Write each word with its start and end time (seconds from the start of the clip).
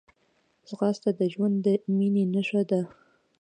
ځغاسته 0.67 1.09
د 1.19 1.21
ژوند 1.33 1.55
د 1.65 1.67
مینې 1.97 2.23
نښه 2.33 2.61
ده 2.69 2.81